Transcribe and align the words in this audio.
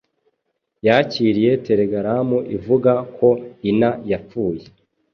Yakiriye 0.85 1.51
telegaramu 1.65 2.37
ivuga 2.57 2.93
ko 3.17 3.29
ina 3.69 3.89
yapfuye. 4.11 4.65